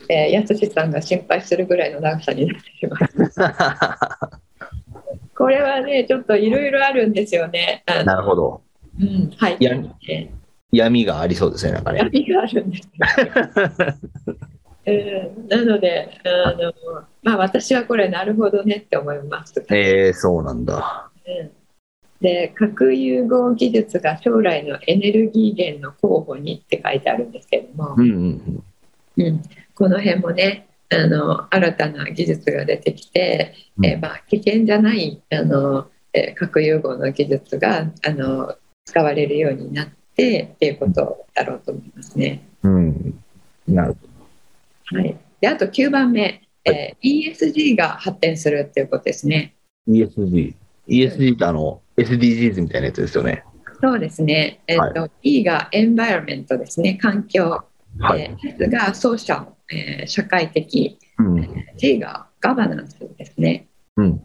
[0.09, 4.41] えー、やつしさんが心配するぐらいの長さになってしまう
[5.35, 8.61] これはねちょっといろいろあるんですよねなるほど。
[8.99, 9.71] うんはいいや
[10.71, 11.99] 闇がありそうですね、なんかね。
[11.99, 12.91] 闇があるんですよ
[14.85, 16.73] うんなのであの、
[17.23, 21.11] まあ、私はこれなるほどねって思います、えー、そうなんだ。
[21.25, 21.60] うん
[22.21, 28.63] で核融合技術が将来のエネルギー源の候補にって書いてあるんですけども、うんうん
[29.17, 29.41] うん、
[29.73, 38.55] この辺もねあの新たな技術が出てきて、うんえーまあ、危険じゃないあの、えー核融合の技術があの
[38.85, 42.45] 使われるようになってっていうことだろうと思いますね。
[42.63, 42.73] うん。
[42.73, 43.23] うん。
[43.73, 43.95] なる
[44.89, 49.55] ほはい、であと9番目、えー ESG が発展するっていうことですね。
[49.87, 49.93] ど。
[49.93, 50.53] ESG。
[50.91, 53.43] ESG ってあの、SDGs みたいなやつですよね。
[53.81, 54.61] そうですね。
[54.67, 56.95] えっ、と、E がエンバイロメントですね。
[57.01, 57.63] 環境。
[57.99, 58.21] はい。
[58.21, 60.99] えー S がソーシャル、えー社会的。
[61.17, 61.65] うん。
[61.77, 63.67] G がガバナンスですね。
[63.97, 64.21] うん。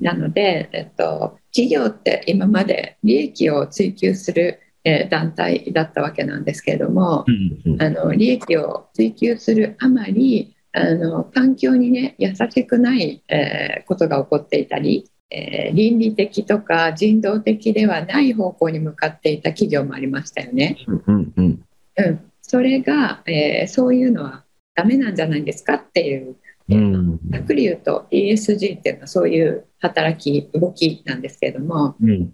[0.00, 7.72] なので、えっと、企業って今まで利益を追求する、えー団体だったわけなんですけれども、うん。
[7.74, 20.78] うんあの利益を追求するあまりあの環境にね優しくない、えーことが起こっていたり、えー倫理的とか人道的ではない方向に向かっていた企業もありましたよね。
[20.86, 21.32] うん。
[21.36, 21.64] うん。
[21.98, 26.36] うん、それが、えーそういうのはダメなんじゃないですかっていう
[26.68, 27.20] うん。
[27.30, 32.32] ざっくり言うと ESG っていうのはそういう働き動きなんですけれどもうん。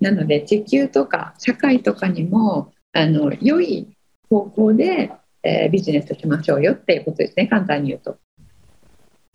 [0.00, 3.96] なので地球とか社会とかにもあの良い
[4.28, 8.18] 方向で、えービジネスしましょうよっていうことですね簡単に言うと。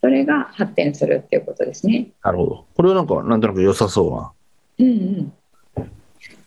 [0.01, 2.09] それが発展するっていうことですね。
[2.23, 2.65] なるほど。
[2.75, 4.31] これはなんか、なんとなく良さそうな。
[4.79, 5.33] うんうん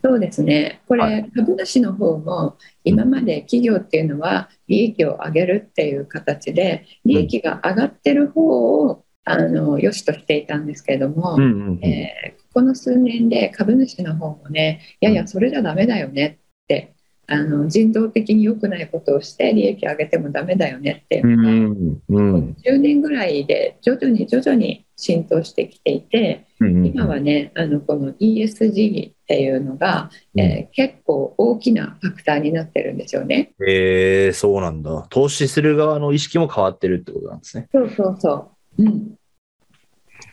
[0.02, 11.38] そうですね、こはれ、株主の方も今まで企業っていうのは利益を上げるっていう形で、利益が上がってる方をあの良しとしていたんですけれども。
[11.80, 16.93] えーここの数年で株主の方もね、いやいや、それじゃダメだよねって、
[17.26, 22.02] あの人道的に良くないことをして利益上げてもダメだよねっていううのが、ん。
[22.08, 22.56] うん。
[22.64, 26.86] 10年ぐらいで徐々に徐々に浸透してきていて、うん。
[26.86, 33.52] 今はね、あのこの ESG っていうのが、えー結構大きなファクターになってるんですよね。
[33.66, 35.06] ええそうなんだ。
[35.10, 37.68] 投資する側の意識も変わってるってことなんですね。
[37.72, 38.82] そうそうそう。
[38.82, 39.14] うん。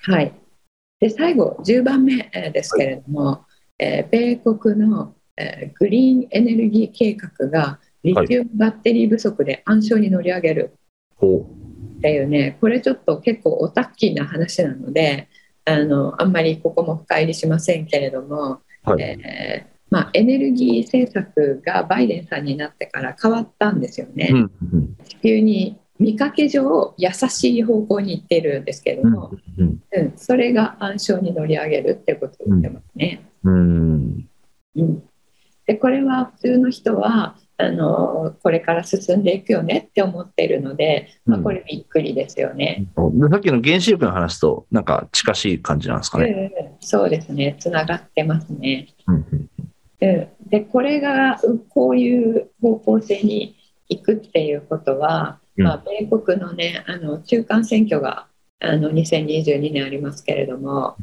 [0.03, 0.33] はい。
[0.99, 3.45] で、最後、10番目えーですけれども、
[3.79, 10.73] えー米国の、えーグリーンエネルギー計画がリチウムバッテリー不足で暗礁に乗り上げる
[11.15, 11.47] ほ
[11.97, 15.29] っていうね、これちょっと結構オタッキーな話なので、
[15.65, 18.89] あのあんまりここも深入りしませんけれども、う。
[18.89, 19.01] はい。
[19.01, 24.29] えーまあ、エネルギー政策がバイデンさんになってから変わったんですよね。
[24.31, 24.51] うん。
[24.73, 24.95] うん。
[25.05, 29.83] 地球に見かけ上優しい方向に行っているんですけれども、うん。
[29.91, 33.21] うん、それが暗礁に乗り上げるっていうことを言ってますね。
[33.43, 34.29] うん。
[34.77, 35.03] うん、
[35.65, 42.87] でこれは普通の人はあのこれから進んでいくよねって思っているので、まあ、これびっくりですよね。
[42.95, 46.51] でさっきの原子力の話となんか近しい感じなんですかね。
[46.59, 47.55] うんそうですね。
[47.59, 48.87] つながってますね。
[49.07, 49.49] うんうん
[50.01, 53.55] うん、でこれがうこういう方向性に
[53.89, 55.65] 行くっていうことは、うん。
[55.65, 58.27] まあ、米国の,、ね、あの中間選挙が
[58.59, 60.95] あの2022年ありますけれども、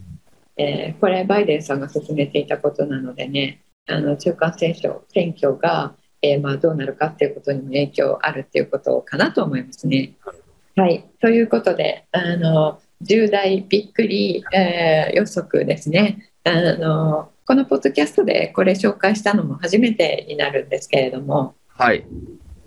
[0.56, 10.14] えーこれバイデンさんが進めていたことなのでねあの中間選挙選挙が、えーまあ、どうなるかっていうことにも影響あるっていうことかなと思いますね。
[10.76, 16.30] はい、ということであの重大びっくり、えー予測ですね。
[16.44, 22.04] あのこのポッドキャストでこれ紹介したのも初めてになるんですけれども、はい。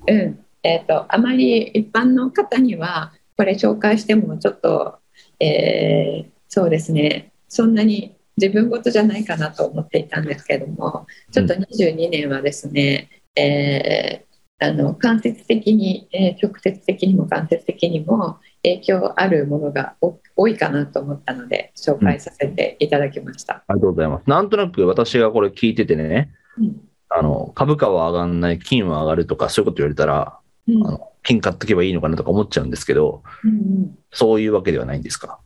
[0.07, 4.99] うんえー、とあまり一般の方にはこれ紹介してもちょっと、
[5.39, 14.31] えーそうですねそんなに自分事じゃないかなと思っていたんですけれどもちょっと22年はですね、えー
[14.63, 23.63] あの間接的に、えー直接的にも間接的にも影響あるものがお多いかなと思ったので紹介させていただきました。
[23.67, 24.29] ありがとうございます。
[24.29, 26.75] なんとなく私がこれ聞いててね、うん
[27.09, 35.39] あの、株価は上がんない、金は上がるとか、そういうこと言われたら、うんあの金買っとけばいいのかなとか思っちゃうんですけど、うんそういうわけではないんですか？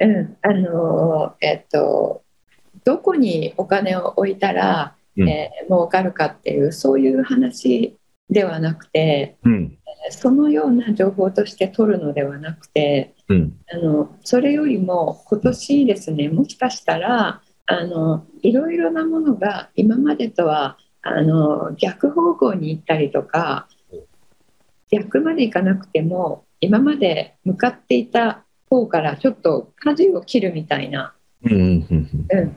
[0.00, 2.22] うん、あのーえっと
[2.84, 7.96] どこにお金を置いたら、うんえー儲かるかっていうそういう話
[8.30, 9.78] ではなくてうん。
[10.10, 13.58] そのような情報として取るのではなくてうん。
[13.72, 23.68] あのそれよりも今年ですねもしかしたらあのいろいろなものが今までとはあの逆方向に行ったりとか
[24.90, 31.12] 逆まで行かなくても今まで向かっていた方からちょっと舵を切るみたいな、
[31.44, 31.86] うん。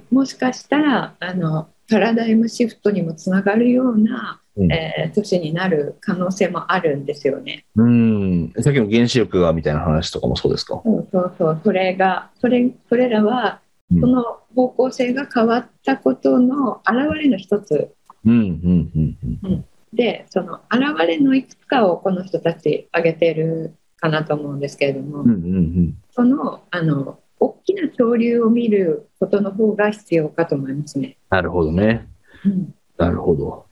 [0.10, 7.65] もしかしたらあのパラダイムシフトにもつながるような、うんえー年になる可能性もあるんですよね。
[7.75, 8.54] うん。
[8.62, 10.81] さっきの原子力がみたいな話とかもそうですか？
[10.85, 13.60] そうそうそうそれがそれそれらは
[13.92, 14.23] うんその
[14.56, 17.94] 方向性が変わったことの表れの一つ
[18.25, 18.33] うん。
[18.33, 19.17] うん。
[19.44, 19.65] うん。
[19.94, 23.75] でその現れのいくつかをこの人たち挙げてる
[24.06, 25.29] かなと思うんですけれども、うん。
[25.29, 25.97] うん。
[26.12, 31.17] そのあの大きな潮流を見ることの方が必要かと思いますね。
[31.29, 32.08] なるほどね。
[32.45, 33.65] うんなるほど。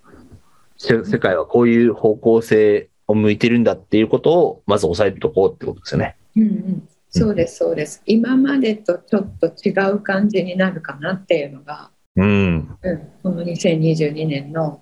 [0.76, 6.18] せ世界はこういう方向性を向いてるんだっていうことを、まず押さえておこうってことですよね。
[6.36, 12.78] うんうん、そうですそうです今までとちょっと違う感じになるかなっていうのがうん。
[12.82, 14.82] うん、この2022年の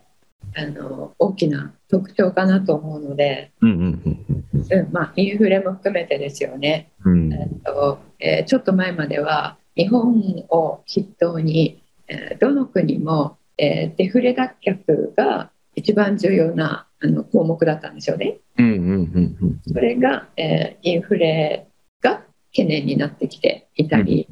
[0.55, 4.91] あの大きな特徴かなと思うので、うんうんうんうんうん。
[4.91, 7.33] まあ、インフレも含めてですよね、うん。
[7.33, 18.37] えっとえーちょっと前までは日本を筆頭に、えーどの国も、えーデフレ脱却が一番重要なあの項目だったんですよね。
[18.57, 21.67] うんうんうんうんそれが、えーインフレ
[22.01, 24.27] が懸念になってきていたり、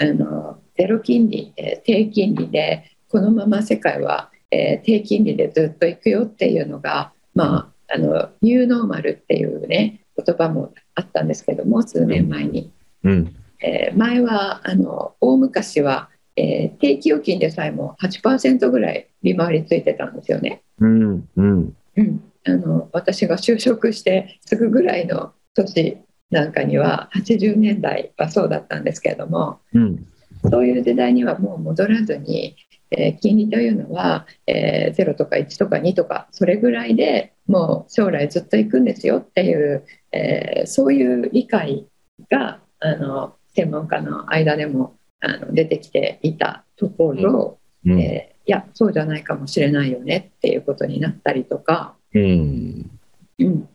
[0.00, 12.70] あのゼロ金利、えー低金利でこのまま世界は、えー低金利でずっと行くよっていうのが、まあ、あのニューノーマルっていうね言葉もあったんですけども数年前に、
[13.04, 13.36] うん。
[13.62, 20.62] えー前はあの大昔は、えー定期預金でさえも8%ぐらい利回りついてたんですよね。
[20.78, 21.76] うんうん。
[21.96, 25.98] うん、あの私が就職してすぐぐらいの年
[26.30, 30.06] なんかには80年代はそうだったんですけれどもうん
[30.48, 32.56] そういう時代にはもう戻らずに、
[32.90, 41.86] えー金利というのは、えー0とか1とか2とかそれぐらいでもう将来ずっと行くんですよっていう、えーそういう理解
[42.30, 48.00] があの専門家の間でもあの出てきていたところ、うん。
[48.00, 51.94] えーいやそうじゃないかもしれないよねっていうことになったりとか。
[52.12, 52.90] うん。
[53.38, 53.68] うん、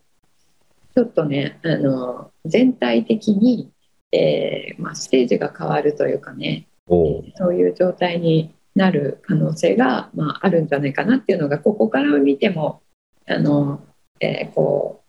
[0.94, 3.72] ちょっとねあの全体的に、
[4.12, 6.68] えーまあ、ステージが変わるというかね
[7.38, 12.82] そういう状態になる可能性が、まあ、あるんじゃないかなっていうのがここから見ても
[13.28, 13.84] あの、
[14.20, 15.06] えーこう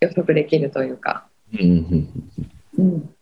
[0.00, 1.26] 予測できるというか。
[2.78, 3.14] うん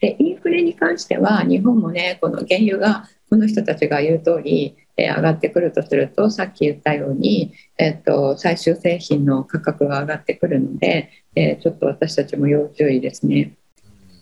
[0.00, 13.57] でインフレに関しては日本もねこの原油がこの人たちが言う通り、えー上がってくるとするとさっき言ったように、えっと最終製品の価格が上がってくるので、えーちょっと私たちも要注意ですね。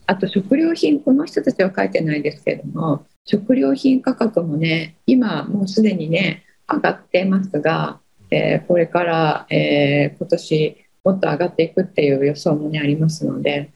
[0.07, 8.01] あと食料品この人たちは書いてないですけれども食料品価格もね今もうすでにね上がってますが、
[8.31, 13.71] えーこれから、えー今年もっと上がっていくっていう予想もねありますので。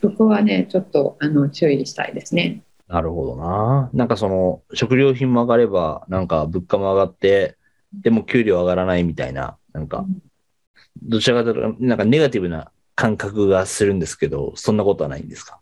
[0.00, 2.62] そこはね、ちょっとあの注意したいですね。
[2.88, 3.88] なるほどな。
[3.92, 7.56] なんかその、食料品も上がれば、なんか物価も上がって、
[7.92, 10.04] でも給料上がらないみたいな、なんか、
[11.04, 15.60] どちらかというと、なんかネガティブな感覚がするんですけど、そんなことはないんですか？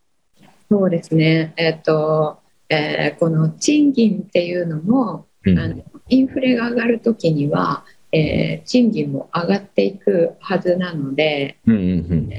[0.70, 1.52] そうですね。
[1.56, 12.30] えっ、と、えーこの賃金っていうのも、うんあのインフレが上がるときには、えー賃金も上がっていくはずなので、うんうん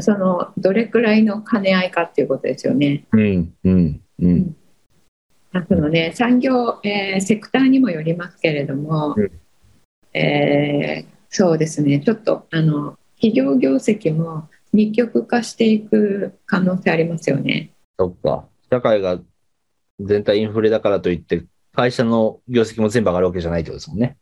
[0.00, 3.04] そのどれくらいの兼ね合いかっていうことですよね。
[3.12, 3.54] うん。
[3.64, 4.56] うんうん
[5.68, 9.30] そのね、産業、えーセクターにもよりますけれども、うん
[10.18, 17.70] えーそうですね、ちょっとあの企業業績も二極化していく可能性ありますよね。
[17.98, 18.46] そっか。
[18.70, 19.20] 社会が
[20.00, 21.44] 全体インフレだからといって、
[21.74, 24.16] 会社の業績も全部上がるわけじゃないってことですもんね。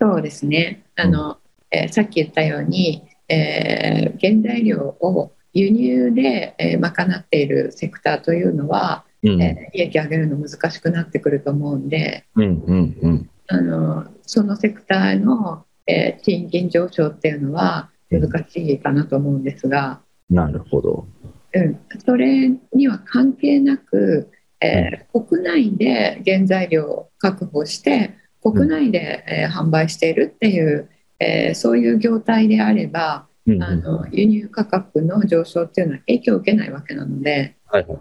[0.00, 0.84] そうですね。
[0.96, 1.38] あの、
[1.70, 9.42] えーさっき言ったように、えー原材料を輸入で、えー賄っているセクターというのは、うん。
[9.42, 13.30] えー利益上げるの難しくなってくると思うんで、うんうんうん。
[13.48, 20.00] あのそのセクターの、えー賃金上昇っていうのは難しいかなと思うんですが、
[20.30, 21.06] なるほど。
[21.54, 24.30] うん、それには関係なく、
[24.60, 30.88] えー国内で原材料を確保して国内で、えー販売しているっていう、
[31.18, 37.96] えーそういう業態であればうんうんあの輸入価格の上昇っていうのは影響を受けないわけなので、はいは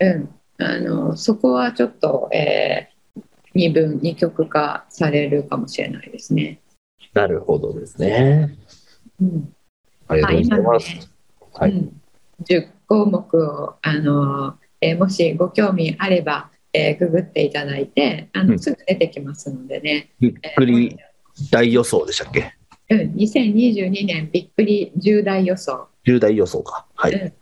[0.00, 0.06] い。
[0.06, 2.96] うん、あのそこはちょっと、えー
[3.56, 6.60] 二分二極化されるかもしれないですね。
[7.14, 8.54] なるほどですね。
[9.20, 9.52] うん
[10.08, 11.10] ありがとうございます。
[11.54, 11.70] はい。
[11.72, 12.00] うん、
[12.44, 20.96] 10項目をあの、えーもしご興味あれば、えーググっていただいてあうんのすぐ出てきますのでね、びっくり
[21.50, 22.52] 大予想でしたっけ？
[22.90, 26.86] うん、2022年びっくり重大予想重大予想か。
[26.94, 27.14] はい。
[27.14, 27.32] っ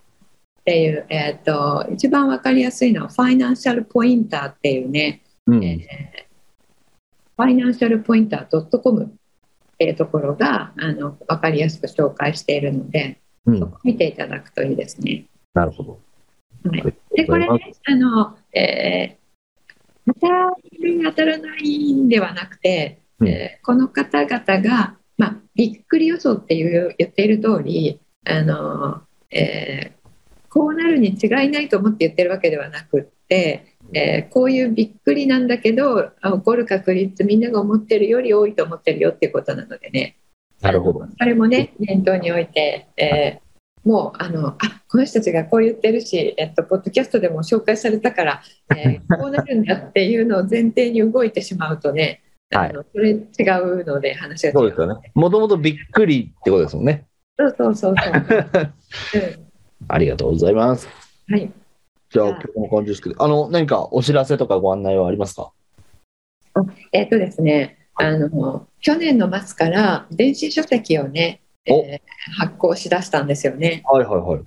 [0.64, 5.64] ていう、えー、と一番わかりやすいのはファイナンシャルポインターっていうね、うん。
[5.64, 5.80] えー
[7.36, 9.12] ファイナンシャルポインター .com
[9.85, 15.26] っていうところがあの分かりやすく紹介しているので、うんそこ見ていただくといいですね。
[15.53, 16.01] なるほど。
[16.64, 19.24] はいはいで、これね、あの、えー
[20.07, 30.05] 当たる、当たらないんではなくて、うんえーこの方々が、まあ、びっくり予想っていう言っている通り、あの、えー
[30.49, 40.16] こうなるに違いないと思って言ってるわけではなくって、えーこういうびっくりなんだけど、あ起こる確率、みんなが思ってるより多いと思ってるよっていうことなのでね、
[40.61, 41.07] なるほど。
[41.18, 43.45] それもね、念頭に置いて、えー
[43.84, 44.57] もうあのあ
[44.88, 48.42] この人たちがこう言ってるし、えっと、ポッドキャストでも紹介されたから、
[48.74, 53.16] えー、 こうなるんだっていうのを前提に動いてしまうとね、はいあのそれ違
[53.62, 54.55] うので話が違う。
[54.55, 55.12] そうですよね。
[55.14, 57.07] もともとびっくりってことですもんね。
[57.36, 59.45] そうそうそうそう。
[59.88, 60.88] ありがとうございます。
[61.28, 61.53] うん、はい。
[62.14, 65.50] じゃあ、今日こんな感じですけど、あの、何かお知らせとかご案内はありますか？
[66.92, 71.98] えっとですね、あの去年の末から電子書籍をね、えおー
[72.38, 73.82] 発行しだしたんですよね。
[73.84, 74.40] はいはいはい。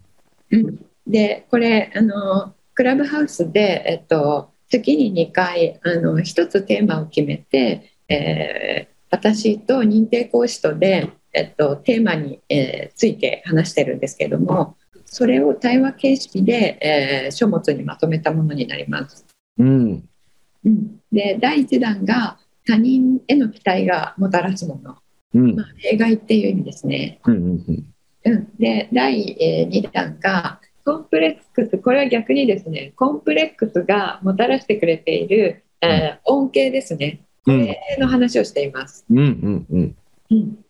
[0.52, 14.76] うんでこれあのクラブハウスで、えっと、月に2回あの1つテーマを決めて、えー私と認定講師とで、えっと、テーマに、えーついて話してるんですけども
[15.18, 19.26] それを対話形式で、えー書物にまとめたものになります。
[19.58, 20.08] うん。
[20.64, 22.38] うん、で第1弾が
[22.68, 24.96] 他人への期待がもたらすもの、
[25.34, 25.56] うん。
[25.56, 27.20] まあ、例外っていう意味ですね。
[27.26, 27.36] うん
[28.26, 39.04] うんで第2弾がコンプレックスこれは逆にですねコンプレックスがもたらしてくれている、えー恩恵ですねこうんれの話をしています。
[39.10, 39.96] うんうんうん。
[40.30, 40.66] うん、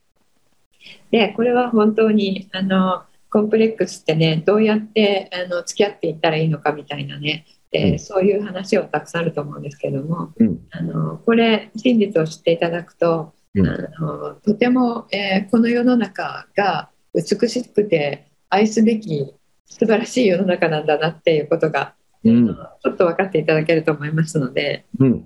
[1.11, 19.33] でこれは本当にあのコンプレックスってねどうやってあの付き合っていったらいいのかみたいなね、えーうんそういう話をたくさんあると思うんですけどもうんあのこれ真実を知っていただくとうんあのとても、えーこの世の中が美しくて愛すべき
[19.65, 22.47] 素晴らしい世の中なんだなっていうことが、うん。
[22.47, 25.23] ちょっと分かっていただけると思いますのでうん。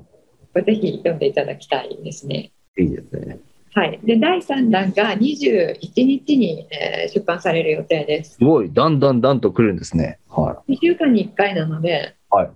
[0.65, 2.51] ぜひ読んでいただきたいですね。
[2.77, 3.39] いいですね。
[3.73, 8.35] はい、で第3弾が21日に、えー出版される予定です。
[8.35, 10.19] すごい、だんだんだんと来るんですね。
[10.29, 12.49] は2週間に1回なので、はい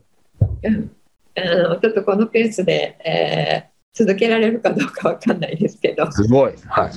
[0.64, 0.92] うん、
[1.38, 6.54] あのちょっとこのペースで、えー続けられるかどうかわかんないですけどい。、すごい。
[6.68, 6.92] はい。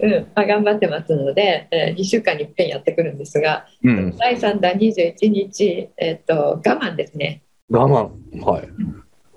[0.00, 4.16] うんまあ、頑張ってますので、え2週間に1遍やってくるんですが、うん。
[4.16, 7.42] 第3弾21日、えっと我慢ですね。
[7.70, 8.44] 我慢。
[8.44, 8.68] はい。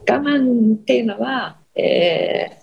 [0.09, 2.58] 我慢っていうのは、えー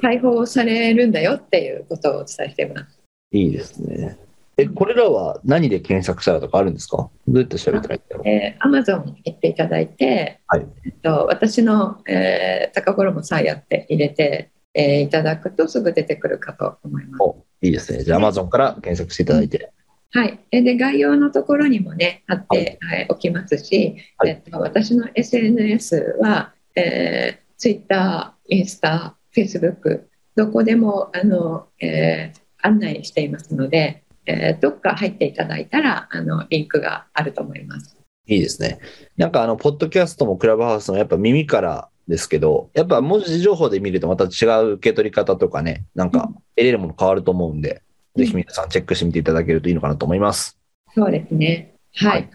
[0.00, 3.00] 解放されるんだよっていうことをお伝えしています。
[3.32, 4.18] いいですね。
[4.58, 6.96] え、これらは何で検索したらとかあるんですか？
[6.96, 17.22] どうやって調べたらいいんだろうえー、Amazon 行っていただいて、はいえっと、私の、えー、高衣さえやって入れて、えーいただくとすぐ出てくるかと思います。
[17.22, 18.04] おいいですね。
[18.04, 19.72] じゃあ、Amazon から検索していただいて。
[20.12, 37.96] はい、えで概要のところにもね貼ってはいおきますし、はいえっと、私の SNS は、えー、Twitter、インスタ、Facebook どこでもあの、えー案内していますので、えーどっか入っていただいたらあのリンクがあると思います。
[38.26, 38.80] いいですね。
[39.16, 46.22] なんかあの、ポッドキャストもクラブハウスもやっぱ耳からですけど、やっぱ文字情報で見るとまた違う受け取り方とかね、なんか
[46.56, 47.82] 得れるもの変わると思うんで、
[48.16, 50.58] うんぜひ皆さんチェックしてみていただけるといいのかなと思います。
[50.94, 51.74] そうですね。
[51.94, 52.10] はい。
[52.10, 52.30] はい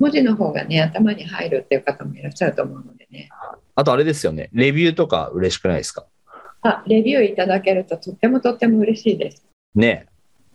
[0.00, 3.28] 文字の方がね、頭に入るっていう方もいらっしゃると思うのでね。
[3.74, 6.06] あとあれですよね、レビューとか嬉しくないですか？
[6.62, 9.44] あ、レビューいただけるととってもとっても嬉しいです。
[9.74, 10.06] ね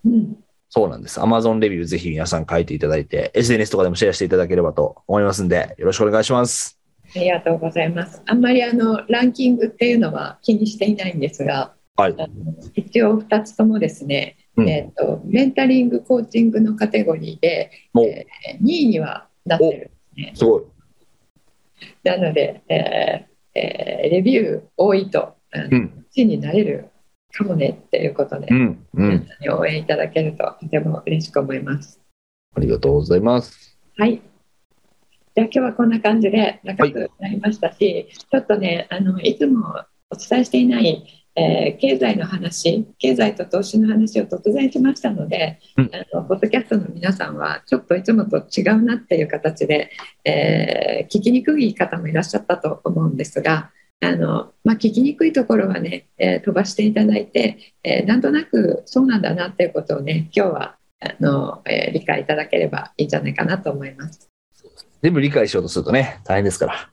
[0.06, 0.38] うん。
[0.70, 1.20] そうなんです。
[1.20, 6.80] Amazon レビューぜひ皆さん書いていただいて、SNS とかでもシェアしていただければと思いますんで、よろしくお願いします。
[7.16, 8.22] ありがとうございます。
[8.26, 12.16] あんまりあのランキングっていうのは気にしていないんですが、はい。
[12.74, 19.92] 一応2つともですね、うんえっとメンタリングコーチングのカテゴリーで、えー2位にはなってる。
[20.34, 20.64] すごい。
[22.04, 25.36] なので、えーえーレビュー多いと。
[25.54, 26.90] 1位になれる
[27.32, 28.86] かもねっていうことで、うん。
[28.94, 29.28] うん。
[29.52, 32.00] 応援いただけるととても嬉しく思います。
[32.56, 33.78] ありがとうございます。
[33.98, 34.22] はい。
[35.36, 39.64] じゃあ今日はこんな感じで長くなりましたし、ちょっとねあのいつも
[40.12, 49.90] お伝えしていない、えー経済の話経済と投資の話を突然しましたので、うんあのポッドキャストの皆さんはちょっといつもと違うなっていう形で、
[50.24, 53.72] えー聞きにくい方もいらっしゃったと思うんですが
[54.04, 64.30] あの、まあ、聞きにくいところはね、えー飛ばしていただいて、えーなんとなくそうなんだなっていうことをね今日はあの、えー理解いただければいいんじゃないかなと思います。
[65.02, 66.90] 全部理解しようとするとね、大変ですから。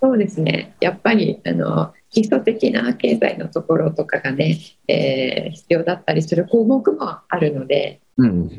[0.00, 0.76] そうですね。
[0.80, 8.50] やっぱりあの基礎的な経済のところとかがね、えー必要だったりする項目もあるので、うん。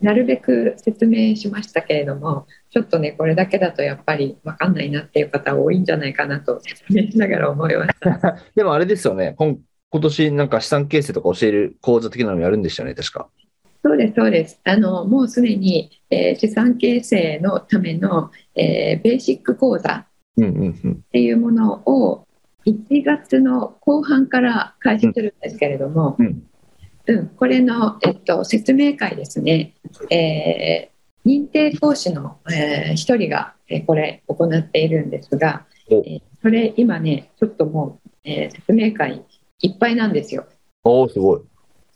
[0.00, 8.36] なるべく説明しましたけれども、ちょっとねこれだけだとやっぱり分かんないなっていう方多いんじゃないかなと説明しながら思いました。
[8.54, 9.56] でもあれですよね、今
[9.90, 13.28] 今年なんか資産形成とか教える講座的なのやるんでしたよね、確か。
[13.84, 14.60] そうですそうです。
[14.64, 20.06] あのもうすでに、えー資産形成のための、えーベーシック講座。
[20.40, 22.26] っていうものを
[22.66, 26.42] 1月の後半から開始するんですけれども、うん。
[27.08, 29.74] うん、これの、えっと、説明会ですね、
[30.10, 39.24] えー、認定講師の、えー、1人が、えー、これ行っているんですが、えー、それ今ねちょっともう、えー、説明会
[39.60, 40.46] いっぱいなんですよ。
[40.82, 41.40] おすごい。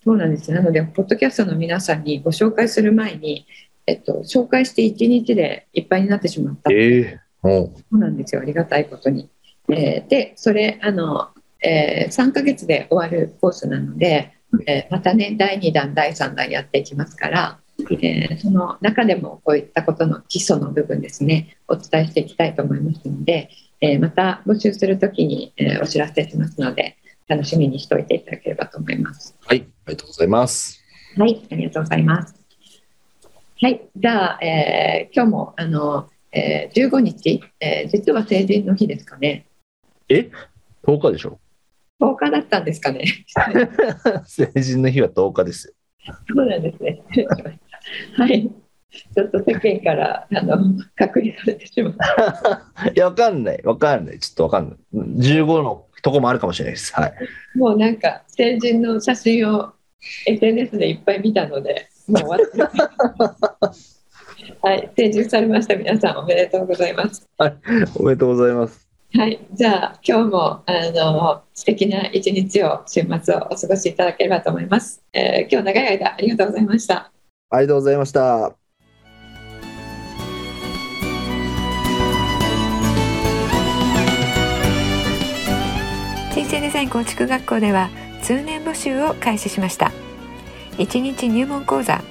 [0.05, 3.47] そうなんですなのでポッドキャストの皆さんにご紹介する前に、
[3.86, 6.72] えっと、紹介して1日でいっぱいになってしまった。
[6.72, 9.28] えー、そうなんですよありがたいことに。
[9.68, 11.28] えー、でそれあの、
[11.62, 14.32] えー、3ヶ月で終わるコースなので、
[14.66, 26.97] えー、またね第2弾第3弾やっていきますから、えー、その中でもこういったことの基礎の部分ですねお伝えしていきたいと思いますので、えまた募集するときに、えお知らせしますので
[27.30, 29.36] 楽しみにしておいていただければと思います。
[29.47, 30.82] はい、ありがとうございます。
[31.16, 32.34] はい、ありがとうございます。
[33.62, 39.47] はい、じゃあ、えー、今日もあの、えー、15日、えー、実は成人の日ですかね。
[40.09, 40.31] え
[40.85, 41.41] ?10 日でしょ
[42.01, 43.05] ?10 日だったんですかね。
[44.26, 45.74] 成人の日は10日ですよ。
[46.28, 47.03] そうなんですね。
[48.16, 48.51] はい。
[49.14, 50.59] ちょっと世間からあの
[50.97, 52.91] 隔離されてしまった。
[52.91, 54.78] いや、わかんない、わかんない、ちょっとわかんない。
[54.95, 56.93] 15のとこもあるかもしれないです。
[56.95, 57.14] はい。
[57.55, 59.72] もうなんか、成人の写真を
[60.26, 64.00] SNS でいっぱい見たので、もう終わって
[64.63, 65.75] はい、成人されました。
[65.75, 67.27] 皆さん、おめでとうございます。
[67.39, 67.57] はい、
[67.97, 68.87] おめでとうございます。
[69.15, 75.03] はい、じゃあ、今日も、あの、素敵な一日を、週末をお過ごしいただければと思います。
[75.15, 77.11] えー、今日長い間、ありがとうございました。
[77.49, 78.55] ありがとうございました。
[86.35, 87.89] 人生デザイン構築学校では
[88.23, 89.93] 通年募集を開始しました
[90.79, 92.03] 1日入門講座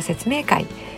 [0.00, 0.66] 説明会